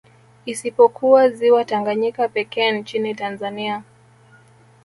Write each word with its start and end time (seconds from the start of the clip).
Isipokuwa 0.45 1.29
ziwa 1.29 1.65
Tanganyika 1.65 2.27
pekee 2.27 2.71
nchini 2.71 3.15
Tanzania 3.15 3.83